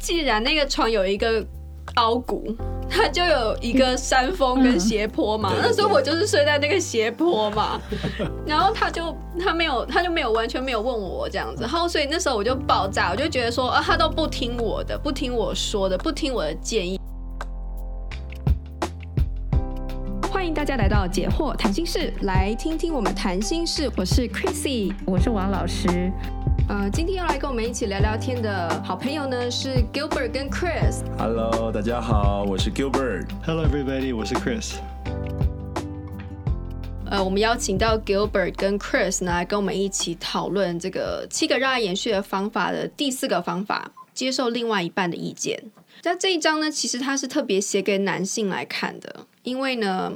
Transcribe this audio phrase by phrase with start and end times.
[0.00, 1.44] 既然那个床有一个
[1.96, 2.56] 凹谷，
[2.88, 5.52] 它就有一个山峰跟斜坡嘛。
[5.60, 7.80] 那时候我就是睡在那个斜坡嘛。
[8.46, 11.62] 然后他就他没有他就没有完全没有问我这样子。
[11.62, 16.98] 然后所以那时候我就爆炸，我就觉得说啊，他都不听我的，不听我说的，不听我的建议。
[20.30, 23.90] 欢迎大家来到解惑谈心室，来听听我们谈心事。
[23.96, 26.12] 我是 Chrissy，我是王老师。
[26.68, 31.02] 呃，今天要来跟我们一起聊聊天的好朋友呢是 Gilbert 跟 Chris。
[31.16, 33.26] Hello，大家好，我是 Gilbert。
[33.42, 34.74] Hello everybody，我是 Chris。
[37.06, 45.58] 呃，我们邀请到 Gilbert 跟 Chris 呢来跟我们一起讨论这个七个热爱延续的方法的第四个方法，接受另外一半的意见。
[46.02, 50.12] 那这一章呢，其实它是特别写给男性来看的，因为呢，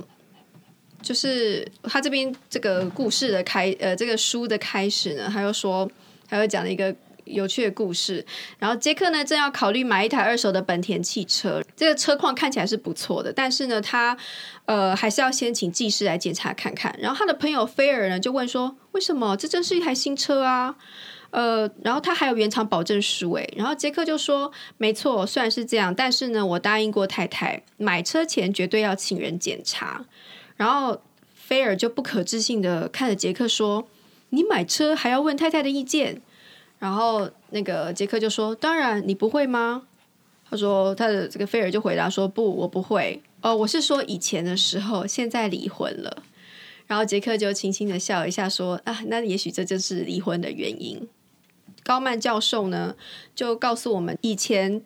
[1.01, 5.91] 就是他这边这个故事的开，呃，这个书的开始呢，他又说。
[6.33, 8.25] 还会讲了一个有趣的故事，
[8.59, 14.17] 然后杰克呢正要考虑买一台二手的本田汽车，这个车况看起来是不错的，但是呢他
[14.65, 16.99] 呃还是要先请技师来检查看看。
[16.99, 19.37] 然后他的朋友菲尔呢就问说：“为什么？
[19.37, 20.75] 这真是一台新车啊！”
[21.33, 23.55] 呃，然后他还有原厂保证书诶。
[23.59, 30.07] 然后杰克就说：“没错，虽然是这样，但是呢我答应过太太，买车前绝对要请人检查。”
[30.57, 31.03] 然后
[31.35, 33.87] 菲尔就不可置信的看着杰克说。
[34.35, 36.23] 你买车还要问太太的意见，
[36.83, 39.85] 然后那个杰克就说：“当然，你不会吗？”
[40.51, 46.25] 他说：“他的这个菲尔就回答说：‘不，我不会。’哦，我是说以前的时候，现在离婚了。”
[46.89, 51.09] 然后杰克就轻轻的笑一下说：“啊，那也许这就是离婚的原因。”
[51.85, 52.97] 高曼教授呢
[53.33, 54.83] 就告诉我们，以前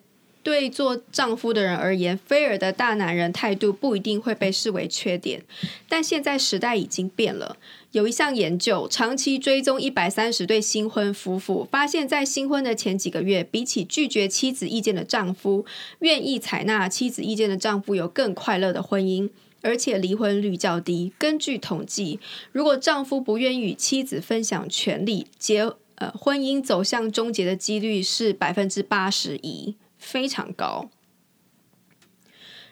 [0.47, 5.43] 对做丈夫的人而言，菲尔的大男人态度不一定会被视为缺点，
[5.89, 7.57] 但现在时代已经变了。
[7.91, 15.65] 有一项研究，长期追踪一百三十对新婚夫妇，发现，在新婚的前几个月，比起拒绝妻子意见的丈夫，
[15.99, 19.29] 愿意采纳妻子意见的丈夫有更快乐的婚姻，
[19.61, 21.11] 而且离婚率较低。
[21.19, 22.21] 根据统计，
[22.53, 30.89] 如果丈夫不愿意与妻子分享权利，结呃婚姻走向终结的几率是百分之八十一，非常高。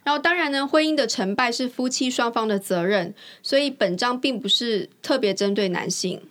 [0.04, 6.22] 然后，当然呢，婚姻的成败是夫妻双方的责任，所以本章并不是特别针对男性，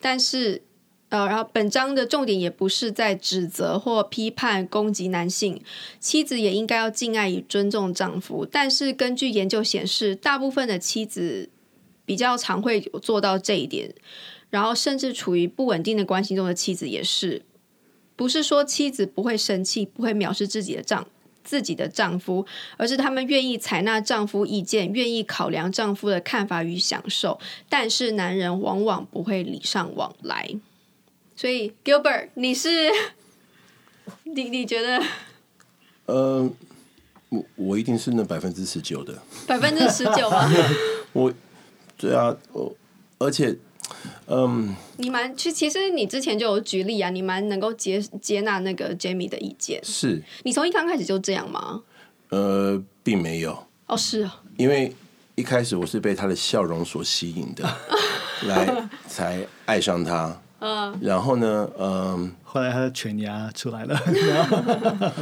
[0.00, 0.62] 但是，
[1.10, 5.62] 呃，然后本章的重点也不是在指责或批判、攻击男性，
[6.00, 8.44] 妻子也应该要敬爱与尊重丈夫。
[8.44, 11.48] 但是，根据研究显示，大部分的妻子
[12.04, 13.94] 比较常会做到这一点，
[14.50, 17.42] 然后甚至处于不稳定的关系中的妻子也是，
[18.16, 21.10] 不是说妻子不会生气、不会藐视自己的丈夫。
[21.44, 22.44] 自己的丈夫，
[22.76, 27.38] 而是他们愿意采纳丈夫意见，愿意考量丈夫的看法与享受。
[27.68, 30.50] 但是男人往往不会礼尚往来。
[31.36, 32.90] 所以，Gilbert，你是
[34.24, 35.00] 你你觉得？
[36.06, 36.50] 呃，
[37.28, 39.22] 我我一定是那百分之十九的。
[39.46, 40.50] 百分之十九吗？
[41.14, 41.32] 我，
[41.96, 42.74] 对啊，我
[43.18, 43.56] 而且。
[44.28, 49.80] 嗯，你蛮其其实你之前就有举例啊，你蛮能够接接纳那个 Jamie 的意见。
[49.84, 51.82] 是你从一刚开始就这样吗？
[52.30, 53.56] 呃，并没有。
[53.86, 54.42] 哦，是啊。
[54.56, 54.92] 因为
[55.36, 57.64] 一开始我是被他的笑容所吸引的，
[58.48, 60.36] 来才爱上他。
[60.58, 60.98] 嗯。
[61.00, 64.00] 然后呢，嗯，后来他的犬牙出来了，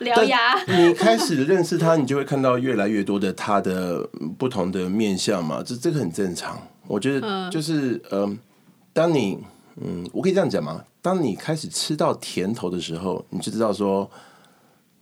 [0.00, 0.14] 没有。
[0.14, 0.58] 獠牙。
[0.64, 4.08] 你开始认识他，你就会看到越来越多的他的
[4.38, 6.58] 不同的面相嘛，这这个很正常。
[6.86, 8.38] 我觉得就是，嗯、呃，
[8.92, 9.38] 当你，
[9.76, 10.84] 嗯，我可以这样讲吗？
[11.00, 14.10] 当你开始吃到甜头的时候，你就知道说，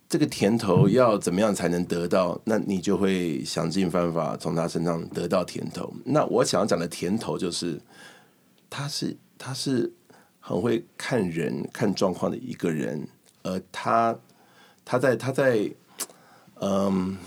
[0.07, 5.93] 这个甜头要怎么样才能得到，那你就会想尽办法从他身上得到甜头。
[6.05, 7.79] 那我想要讲的甜头就是，
[8.69, 9.91] 他是他是
[10.39, 13.07] 很会看人看状况的一个人，
[13.43, 14.17] 而他
[14.85, 15.69] 他在他在，
[16.61, 17.17] 嗯。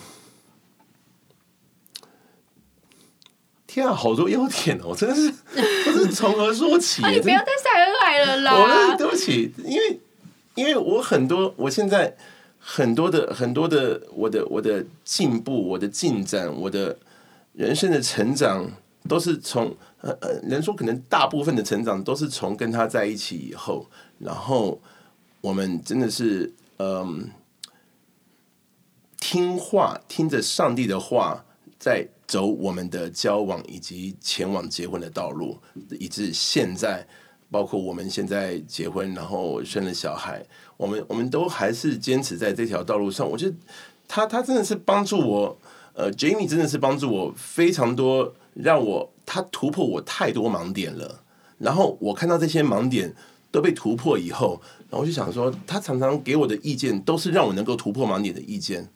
[3.77, 4.97] 天啊，好多优点哦！
[4.97, 5.31] 真的是，
[5.85, 7.03] 不是从何说起？
[7.03, 8.55] 啊、你不要再晒恩爱了啦！
[8.55, 10.01] 我对不起，因为
[10.55, 12.17] 因为我很多，我现在
[12.59, 16.97] 很多的很多的我的我的进步，我的进展，我的
[17.53, 18.67] 人生的成长，
[19.07, 23.91] 都是从呃呃，人说可能大部分的成长都是从跟他在一起以后，
[24.21, 24.81] 然后
[25.43, 27.19] 我们真的是嗯、呃，
[29.21, 31.45] 听话，听着上帝的话，
[31.87, 32.09] 在。
[32.29, 35.57] 走我们的交往以及前往结婚的道路，
[35.91, 37.07] 以致现在，
[37.53, 40.45] 包括我们现在结婚，然后生了小孩，
[40.77, 43.31] 我们我们都还是坚持在这条道路上。
[43.31, 43.55] 我觉得
[44.09, 45.57] 他他真的是帮助我，
[45.95, 51.23] 呃，Jamie 真的是帮助我非常多，让我他突破我太多盲点了。
[51.59, 53.15] 然后我看到这些盲点，
[53.53, 54.61] 都被突破以后，
[54.91, 58.89] 然后我就想说，他常常给我的意见都是让我能够突破盲点的意见。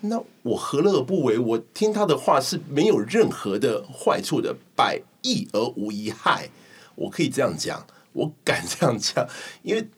[0.00, 1.38] 那我何乐而不为？
[1.38, 6.50] 我听他的话是没有任何的坏处的，百益而无一害。
[6.94, 9.26] 我可以这样讲，我敢这样讲，
[9.62, 9.88] 因为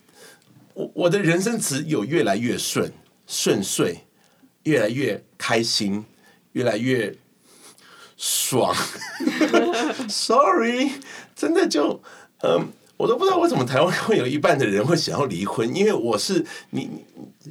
[0.74, 2.92] 我我的人生只有越来越顺
[3.26, 3.98] 顺遂，
[4.64, 6.04] 越来越开心，
[6.52, 7.16] 越来越
[8.16, 8.74] 爽。
[10.08, 10.92] Sorry，
[11.34, 12.00] 真的就
[12.42, 12.68] 嗯。
[12.98, 16.90] 我都不知道为什么台湾会有一半的人会想要离婚，因为我是你，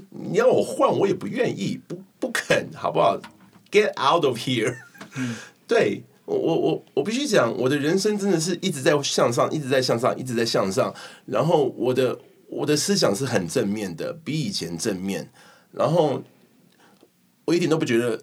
[0.10, 3.20] 你要我换我也不愿意，不不肯，好不好
[3.72, 4.78] ？Get out of here！
[5.16, 5.36] 嗯，
[5.68, 10.94] 对我我我我必须讲，我的人生真的是一直在向上，一直在向上，一直在向上。
[11.26, 12.18] 然后我的
[12.48, 15.30] 我的思想是很正面的，比以前正面。
[15.72, 16.24] 然后
[17.46, 18.22] 我一点都不觉得，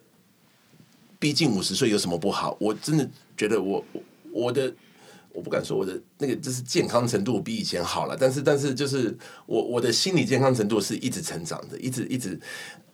[1.19, 2.57] 毕竟五十岁有什么不好？
[2.61, 3.85] 我真的觉得我
[4.33, 4.75] 我的。
[5.37, 9.13] 我不敢说我的那个就是健康程度比以前好了，但是但是就是
[9.47, 12.41] 我我的心理健康程度是一直成长的，一直一直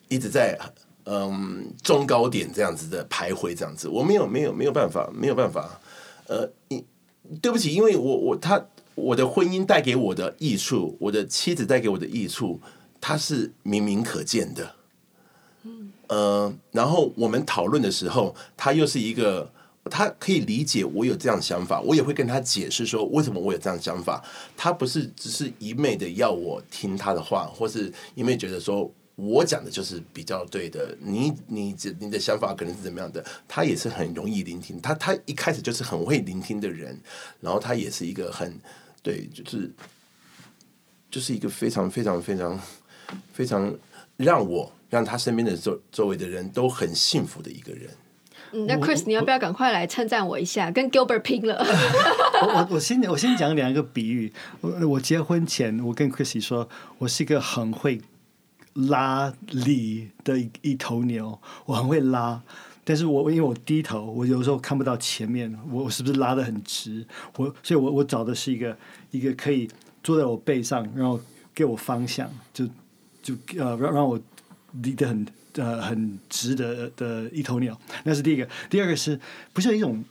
[0.08, 0.58] 一直在
[1.04, 5.80] 嗯中高点这样子的徘徊这样子，我没有没有没有办法没有办法，
[6.26, 6.84] 呃，你
[7.40, 8.64] 对不起，因为我我他
[8.94, 12.60] 我的婚姻带给我的益处，我的妻子带给我的益处，
[13.00, 14.74] 它是明明可见的，
[15.64, 19.50] 嗯，呃，然后我们讨论的时候，他又是一个。
[19.90, 24.22] 他可以理解我有这样的想法，我也会跟他解释说为什么我有这样的想法。
[24.54, 28.88] 他不是只是一昧的要我听他的话，或是一昧觉得说
[29.20, 30.96] 我讲的就是比较对的。
[31.00, 33.24] 你你这你的想法可能是怎么样的？
[33.46, 36.98] 他也是很容易聆听，他他一开始就是很会聆听的人，
[37.40, 38.58] 然后他也是一个很
[39.02, 39.70] 对，就是
[41.10, 42.60] 就是一个非常非常非常
[43.32, 43.74] 非常
[44.16, 47.90] 让我让他身边的周周围的人都很幸福的一个人。
[48.52, 50.72] 嗯，那 Chris，你要不要赶快来称赞我一下？
[50.72, 51.56] 跟 Gilbert 拼了！
[52.42, 54.32] 我我我先我先讲两个比喻。
[54.60, 56.68] 我我结婚前，我跟 Chris 说，
[56.98, 58.00] 我是一个很会
[58.74, 62.42] 拉力的一一头牛，我很会拉。
[62.84, 67.06] 但是我因为我低头，我有时候看不到前面，我我是不是拉的很直？
[67.36, 68.76] 我所以我我找的是一个
[69.10, 69.68] 一个可以
[70.02, 71.20] 坐在我背上，然后
[71.54, 72.66] 给我方向，就
[73.22, 74.20] 就呃让让我
[74.82, 75.26] 离得很。
[75.54, 78.48] 呃，很直的的一头牛，那是第一个。
[78.70, 79.18] 第二个是
[79.52, 80.02] 不是有一种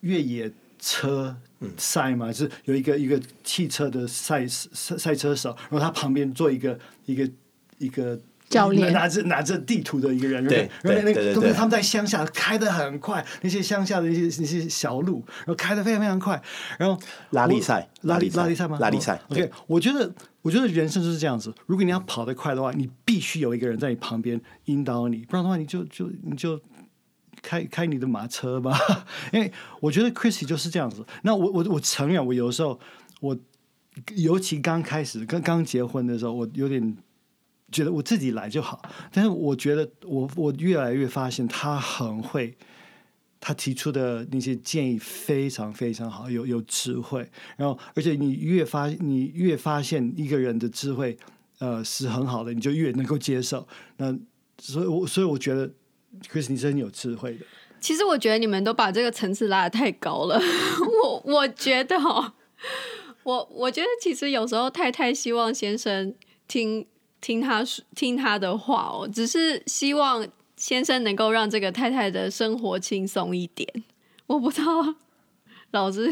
[0.00, 1.36] 越野车
[1.76, 2.32] 赛嘛？
[2.32, 7.30] 就是有一个一个汽车的赛赛赛车手，然后他旁边坐一个一个
[7.78, 8.18] 一个
[8.48, 16.40] 教练，拿着拿着地图的一个人，对，然后那个都是他们在乡下开的很快，那些乡下的一些那些小路，然后开的非常非常快，
[16.78, 17.00] 然后
[17.30, 18.78] 拉力赛，拉力拉力赛吗？
[18.80, 19.20] 拉力赛。
[19.28, 20.12] OK，我觉得。
[20.42, 21.52] 我觉得人生就是这样子。
[21.66, 26.60] 如果你要跑得快的话，你必须有一个人在你旁边引导你，不然的话，你就就你就
[27.42, 28.78] 开开你的马车吧。
[29.34, 31.04] 因为我觉得 Chrissy 就是这样子。
[31.22, 32.78] 那我我我承认，我有时候
[33.18, 33.36] 我
[34.14, 36.96] 尤其刚开始刚刚结婚的时候，我有点
[37.70, 38.82] 觉得我自己来就好。
[39.12, 42.56] 但是我觉得我我越来越发现他很会。
[43.38, 47.20] 他提出的那些建议非常非常好，有有智慧。
[47.56, 51.16] 然后，而且你越发你越发现一个人的智慧，
[51.58, 53.68] 呃，是很好的，你就越能够接受。
[53.98, 54.10] 那
[54.58, 55.70] 所以，我所以我觉得
[56.28, 57.44] ，Chris 你是很有智慧的。
[57.78, 60.40] 其实我觉得你们都把这个层次拉得太高了。
[61.04, 62.32] 我我觉得哦，
[63.22, 66.12] 我我觉得其实有时候太太希望先生
[66.48, 66.84] 听
[67.20, 70.26] 听他说听他的话哦，只是希望。
[70.58, 73.68] 先生能够让这个太太的生活轻松一点，
[74.26, 74.94] 我不知道。
[75.72, 76.10] 老子，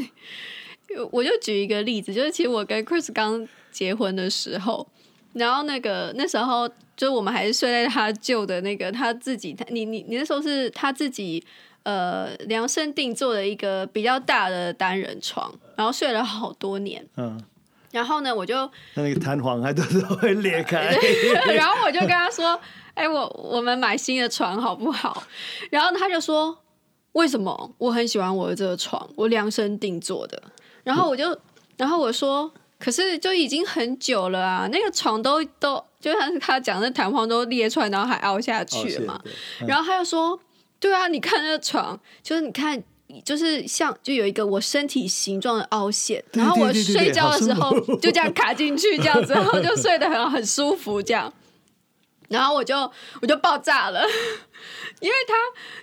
[1.10, 4.86] 我就举一个例子，就是其实我跟 Chris 刚结婚的时候，
[5.32, 11.42] 然后那个那时候就我们还是睡在他旧的那个他自己，他你你你那时候是他自己
[11.84, 17.08] 呃量身定做的一个比较大的单人床，然后睡了好多年。
[17.16, 17.42] 嗯，
[17.94, 20.94] 然后呢，我就那个弹簧还都是会裂开，
[21.54, 22.60] 然后我就跟他说。
[22.94, 25.24] 哎、欸，我我们买新的床好不好？
[25.68, 26.56] 然后他就说
[27.10, 27.74] ：“为什么？
[27.76, 30.40] 我很喜欢我的这个床，我量身定做的。”
[30.84, 31.36] 然后我就，
[31.76, 32.48] 然后我说
[32.78, 39.14] ：“可是就已经很久了啊，那个床都都，就像他讲的弹簧都裂出来，然后还凹下去了嘛。
[39.14, 39.20] 哦
[39.62, 40.38] 嗯”然后他就说
[40.78, 42.80] ：“对啊，你看那个床，就是你看，
[43.24, 51.32] 就是像就有一个我身体形状的凹陷，然后我睡觉的时候 就这样卡进去，这样子，然后就睡得很很舒服，这样。”
[52.28, 52.74] 然后我就
[53.20, 54.00] 我就爆炸了，
[55.00, 55.34] 因为他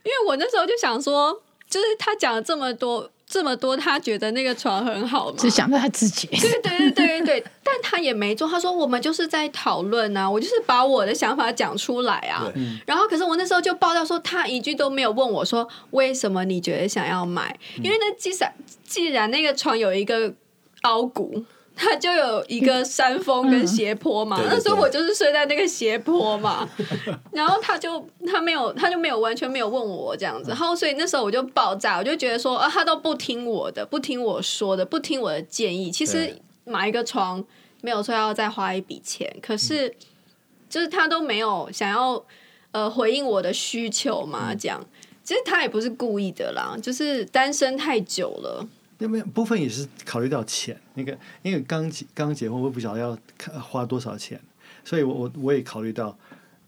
[0.04, 6.28] 因为我那时候就想说，就是他讲了这么多这么多，他觉得那个床很好吗，只想到他自己。
[6.28, 8.46] 对对对对对， 但他也没做。
[8.46, 12.52] 他说我们就是在讨论啊，我就是把我的想法讲出来啊。
[12.86, 17.58] 然后可是我那时候就爆料说，他一句都没有问我说为什么你觉得想要买？
[17.82, 20.34] 因为那既然既然那个床有一个
[20.82, 21.46] 凹骨。
[21.76, 26.70] 它就有一个山峰跟斜坡嘛，那时候我就是睡在那个斜坡嘛，
[27.32, 35.90] 然后他就他没有他就没有完全没有问我这样子，然后所以那时候我就爆炸，我就觉得说啊，他都不听我的，不听我说的，不听我的建议。
[35.90, 36.36] 其实
[36.66, 37.44] 买一个床
[37.82, 39.96] 没有说要再花一笔钱，可是
[40.70, 42.24] 就是他都没有想要
[42.72, 44.86] 呃回应我的需求嘛，这样。
[45.24, 48.68] 其实他也不是故意的啦，就是单身太久了。
[49.02, 53.18] 那边部分也是考虑到钱，那个因为刚结刚结婚，我不晓得要
[53.60, 54.40] 花多少钱，
[54.86, 56.16] 所以我我我也考虑到，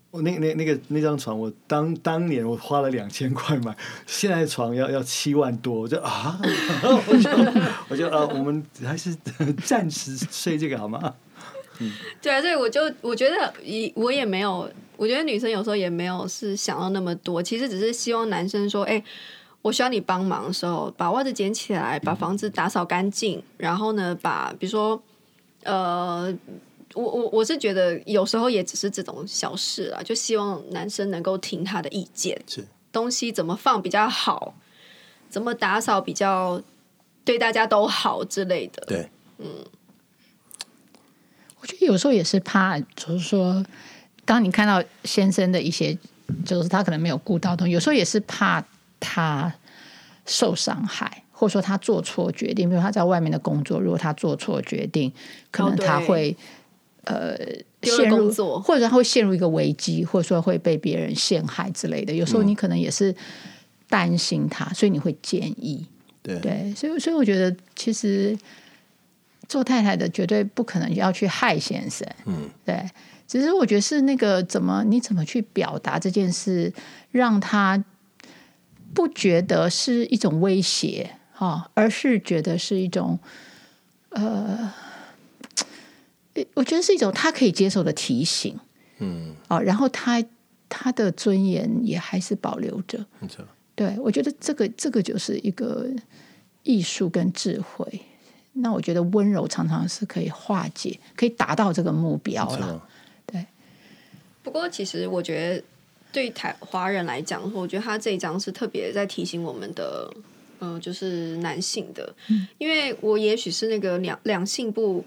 [0.10, 6.40] 我那那那个那张床，我当当年我花了两千块买，现在床要要七万多，我就啊，
[7.08, 7.30] 我就
[7.90, 9.16] 我就啊，我们还是
[9.64, 11.16] 暂时睡这个好吗？
[11.80, 14.70] 嗯，对啊，所以我就我觉得也我也没有。
[14.96, 19.04] 我觉得女生有时候也没有是想到那么多，其实只是希望男生说：“哎、
[19.64, 25.02] 我需要你帮忙的时候，把袜子捡起来，把房子打扫干净，然后呢，把比如说，
[25.64, 26.32] 呃，
[26.94, 34.54] 我我我是觉得有时候也只是这种小事啦，就希望男生能够听他的意见，是东西怎么放比较好，
[35.30, 36.62] 怎么打扫比较
[37.26, 38.86] 对大家都好之类的。
[38.86, 39.48] 对，嗯，
[41.62, 43.66] 我觉得有时候也是怕，就是说。
[44.26, 45.98] 当你看到先生的一些，
[46.46, 48.64] 就是他可能没有顾到的，有时候也是怕
[49.04, 49.54] 他
[50.26, 52.70] 受伤害，或者说他做错决定。
[52.70, 55.12] 比如他在外面的工作，如果他做错决定，
[55.52, 56.36] 可能他会、
[57.06, 57.38] 哦、呃
[57.82, 58.32] 陷入，
[58.62, 62.14] 或者他会陷入一个危机，或者说会被别人陷害之类的。
[62.14, 63.14] 有时候你可能也是
[63.90, 65.86] 担心他，所以你会建议。
[66.22, 68.38] 对，对，所以所以我觉得其实
[69.50, 72.08] 做太太的绝对不可能要去害先生。
[72.26, 72.90] 嗯，对。
[73.26, 76.72] 只是我觉得是那个怎么你怎么去表达这件事，
[77.10, 77.84] 让他
[78.94, 83.18] 不觉得是一种威胁哈，而是觉得是一种
[84.10, 84.74] 呃，
[86.54, 88.60] 我觉得是一种他可以接受的提醒，
[89.00, 90.24] 嗯，啊，然后他
[90.70, 93.46] 他的尊严也还是保留着，没错，
[93.76, 95.88] 对，我觉得这个这个就是一个
[96.64, 98.02] 艺术跟智慧。
[98.56, 102.88] 那我觉得温柔常常是可以化解，可以达到这个目标了。
[103.26, 103.44] 对。
[104.44, 105.64] 不过，其实我觉得
[106.14, 110.14] 对台华人来讲，我觉得他这一章是特别在提醒我们的，
[110.60, 115.04] 嗯、呃，就是男性的，嗯、因为我也许是那个两两性不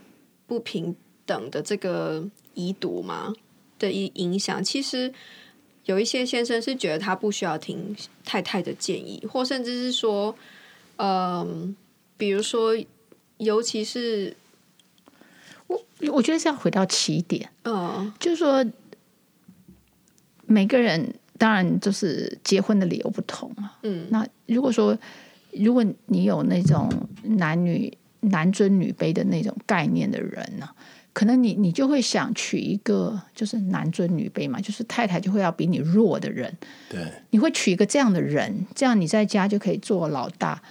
[0.48, 0.94] 不平
[1.25, 3.32] 等的这个遗毒嘛
[3.78, 4.62] 的影影响。
[4.62, 5.14] 其实
[5.84, 10.36] 有一些先生是觉得他不需要听太太的建议，或甚至是说，
[10.96, 11.75] 嗯、呃，
[12.16, 12.76] 比如说，
[13.38, 14.36] 尤其是
[15.68, 15.80] 我
[16.12, 18.66] 我觉得是要回到起点，嗯、呃，就是说。
[20.46, 23.78] 每个人当然就是结婚的理由不同啊。
[23.82, 24.96] 嗯，那如果说
[25.52, 26.88] 如果你有那种
[27.22, 30.68] 男女男尊女卑的那种概念的人呢，
[31.12, 36.52] 可能你你就会想娶一个就是男尊女卑嘛，就是太太就会要比你弱的人。
[36.88, 37.00] 对，
[37.30, 40.62] 你会娶一个这样的人，这样你在家就可以做老大。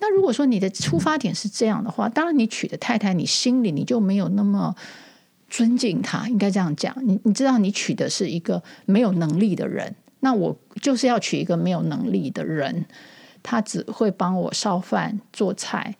[0.00, 4.74] 那如果说你的出发点是这样的话，当然你娶的太太，你心里你就没有那么。
[5.52, 6.96] 尊敬他，应该这样讲。
[7.06, 12.86] 你你知道，你娶的是一个没有能力的人，那我就是要娶一个没有能力的人，
[13.42, 15.94] 他只会帮我烧饭做菜。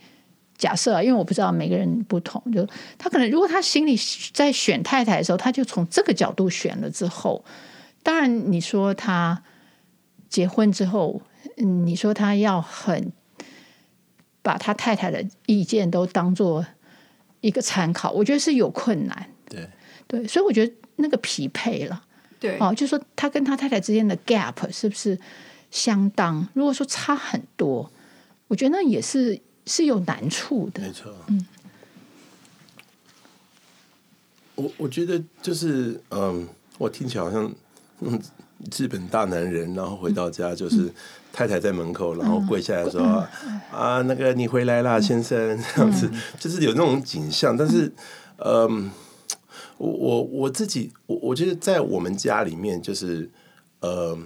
[0.56, 2.66] 假设啊，因为我不知道每个人不同，就
[2.96, 3.94] 他可能如果他心里
[4.32, 7.44] 在选太太的时候，他就从这个角度选了之后，
[8.02, 9.42] 当然你说他
[10.30, 11.20] 结婚之后，
[11.58, 13.12] 嗯你说他要很
[14.40, 16.64] 把他太太的意见都当做
[17.42, 19.28] 一个参考，我觉得是有困难。
[19.56, 19.68] 对。
[20.08, 22.02] 对，所以我觉得那个匹配了，
[22.38, 22.58] 对。
[22.58, 25.18] 哦，就是说他跟他太太之间的 gap 是不是
[25.70, 26.46] 相当？
[26.52, 27.90] 如果说差很多，
[28.48, 30.82] 我觉得那也是是有难处的。
[30.82, 31.46] 没错，嗯，
[34.56, 37.50] 我我觉得就是嗯，我听起来好像
[38.00, 38.20] 嗯，
[38.76, 40.92] 日本大男人，然后回到家就是
[41.32, 43.26] 太太在门口，然后跪下来说、嗯。
[43.46, 47.90] 嗯、啊，那个你回来啦，先生，这样子、嗯、就是有那种景象，但是
[48.36, 48.90] 嗯。
[49.82, 53.28] 我我我自己，我我觉得在我们家里面，就是，
[53.80, 54.16] 呃，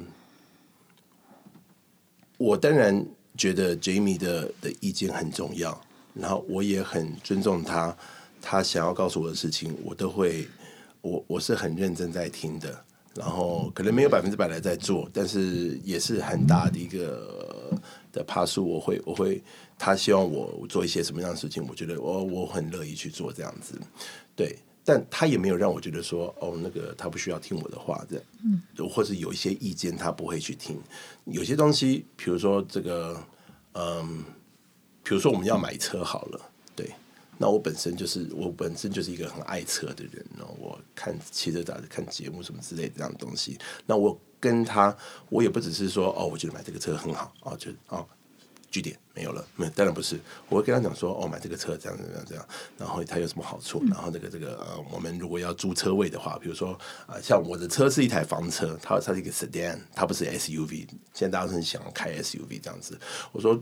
[2.37, 3.07] 我当然
[3.39, 5.81] 觉得 Jamie 的的意见很重要，
[6.13, 7.97] 然后我也很尊重他，
[8.43, 10.47] 他想要告诉我的事情，我都会，
[11.01, 12.85] 我我是很认真在听的，
[13.15, 17.73] 然后可能没有百分之百的在做，但是也是很大的一个
[18.13, 19.43] 的趴数，我会我会，
[19.79, 23.81] 他希望我做一些什么样的事情，我觉得我我很乐意去做这样子，
[24.37, 24.55] 对。
[24.88, 30.81] 但他也没有让我觉得说，哦，那个他不需要听我的话，这样，嗯，或者有一些意见他不会去听。
[31.25, 33.21] 有些东西，比如说这个，
[33.73, 34.23] 嗯，
[35.02, 36.40] 比如说我们要买车好了，
[36.76, 36.88] 对，
[37.37, 43.59] 那我本身就是我本身就是一个很爱车的人哦，我看汽车杂志、看节目什么之类的这样的东西。
[43.87, 44.97] 那我跟他，
[45.31, 48.07] 我也不只是说哦，我觉得买这个车很好哦，就哦。
[48.76, 62.99] 据点没有了，没当然不是，我会跟他讲说，哦，买这个车这样这样这样，然后它有什么好处，然后这个这个呃，我们如果要租车位的话，比如说啊、像我的车是一台房车，它它是一个 sedan，它不是 SUV，现在大家都很想开 SUV 这样子，
[63.33, 63.59] 我说。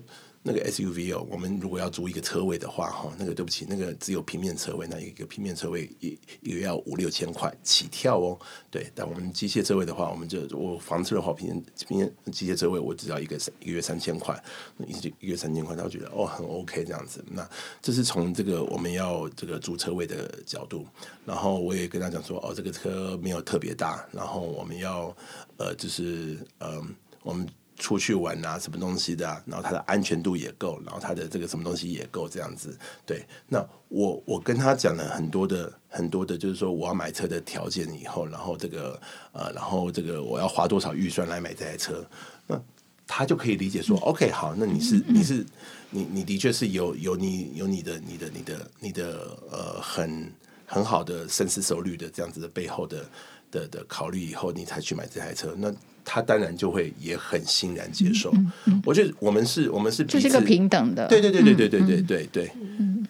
[0.47, 8.39] 那个 SUV 哦，我们如果要租一个车位的话，哈，那个对不起，那个只有平面车位，那一个平面车位一一个要五六千块起跳哦。
[8.71, 14.39] 对，但我们机械车位的话，我们就我房车的话，平面平面机械车位我只要一个一个月三千块，
[14.87, 17.25] 一一月三千块，他觉得哦很 OK 这样子。
[17.31, 17.49] 那
[17.81, 20.87] 这是从这个我们要这个租车位的角度，
[21.25, 25.17] 然后我也跟他讲说，哦，这个车没有特别大，然后我们要
[25.57, 27.49] 呃就是嗯、我们。
[27.77, 32.77] 出去玩啊，什么东西的啊，然后它的安全度也够，然后它的这个什么东西也够，这样子。
[33.05, 39.01] 对，那我我跟他讲了很多的很多的，就是说我要买车的条件以后，然后这个
[39.33, 42.09] 呃，然后这个我要花多少预算来买这台车，
[42.47, 42.63] 那
[43.07, 45.45] 他就可以理解说，嗯，OK，好，那你是你是
[45.91, 50.33] 你你的确是有有你有你的你的你的你的呃很
[50.65, 53.05] 很好的深思熟虑的这样子的背后的
[53.51, 55.75] 的的考虑以后，你才去买这台车，那。
[56.05, 58.31] 他当然就会也很欣然接受。
[58.35, 61.07] 嗯嗯、我觉得我们是，我们是就是个平等的。
[61.09, 62.51] 对对对对对对对对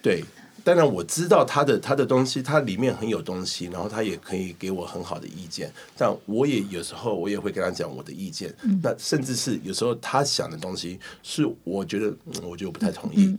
[0.01, 0.23] 对。
[0.63, 5.71] 当然我知道他的他的东西，他里面很有东西，然后他也可以给我很好的意见。
[5.95, 8.51] 但我也有时候我也会跟他讲我的意见。
[8.63, 12.11] 嗯、那甚至是有时候他想的东西是我觉得，
[12.41, 13.37] 我觉得我不太同意。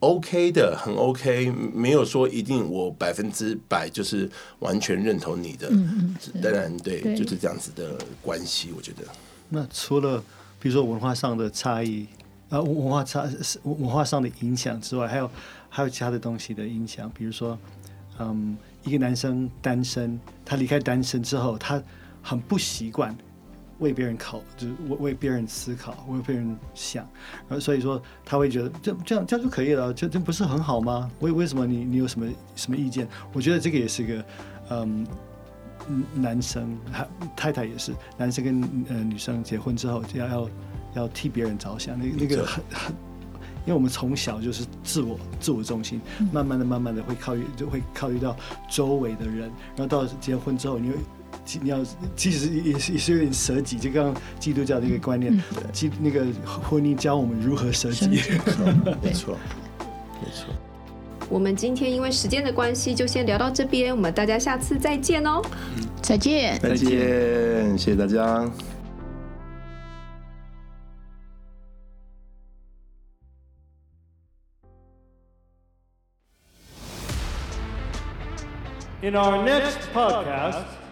[0.00, 5.68] OK 的，很 OK，没有说一定我百分之百就是完全认同你的。
[5.70, 9.02] 嗯嗯，当然对，对，就是这样子的关系，我觉得。
[9.48, 10.22] 那除了
[10.60, 12.06] 比如说文化上的差异
[12.48, 13.26] 啊，文化差
[13.62, 15.30] 文化上的影响之外，还有
[15.68, 17.58] 还有其他的东西的影响，比如说，
[18.18, 21.82] 嗯，一个男生单身，他离开单身之后，他
[22.22, 23.16] 很不习惯。
[23.78, 27.06] 为别人考，就是为为别人思考，为别人想，
[27.48, 31.10] 然后所以说他会觉得这这样这样就可以了，这这不是很好吗？
[31.20, 33.06] 为为什么你你有什么什么意见？
[33.32, 34.24] 我觉得这个也是一个，
[34.70, 35.06] 嗯，
[36.14, 40.50] 男生还太太也是，男生跟呃女生结婚之后就要要
[40.94, 42.94] 要替别人着想，那那个很很，
[43.64, 46.00] 因为我们从小就是自我自我中心，
[46.32, 48.34] 慢慢的慢慢的会考虑就会考虑到
[48.70, 50.96] 周围的人，然后到结婚之后你会。
[51.62, 51.78] 你要
[52.16, 55.32] 其实也是也是有点舍己，就刚刚基督教的一个观念，
[55.72, 58.08] 基、嗯、那个婚姻教我们如何舍己，
[59.00, 59.38] 没错，
[60.22, 60.46] 没错。
[61.28, 65.42] 我们今天因为时间的关系，就先聊到这边，我们大家下次再见哦，
[66.00, 68.48] 再见，再见，谢谢大家。
[79.02, 80.85] In our next podcast.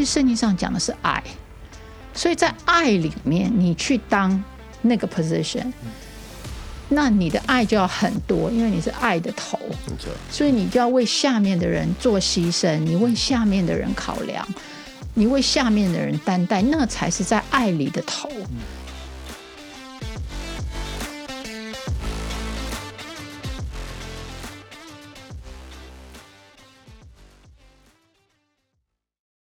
[0.00, 1.22] 其实圣经上讲的是爱，
[2.14, 4.42] 所以在爱里面，你去当
[4.80, 5.70] 那个 position，
[6.88, 9.58] 那你的爱就要很多，因为你是爱的头，
[10.30, 14.48] 所以你就要为下面的人做牺牲，你为下面的人考量，
[15.12, 18.30] 你为下面的人担待，那才是在爱里的头。